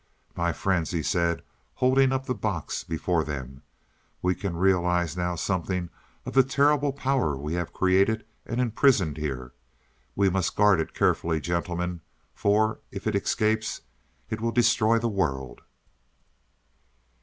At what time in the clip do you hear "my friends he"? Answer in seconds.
0.35-1.03